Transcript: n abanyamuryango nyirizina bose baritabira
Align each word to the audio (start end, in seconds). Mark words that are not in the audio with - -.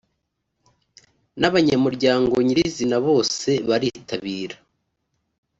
n 1.39 1.41
abanyamuryango 1.49 2.35
nyirizina 2.45 2.97
bose 3.07 3.49
baritabira 3.69 4.57